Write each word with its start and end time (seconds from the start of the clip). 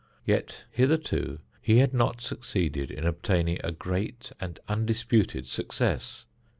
Yet 0.25 0.63
hither 0.71 0.97
to 0.97 1.37
he 1.61 1.77
had 1.77 1.93
not 1.93 2.21
succeeded 2.21 2.89
in 2.89 3.05
obtaining 3.05 3.59
a 3.63 3.71
great 3.71 4.31
and 4.39 4.59
undisputed 4.67 5.45
success. 5.45 6.25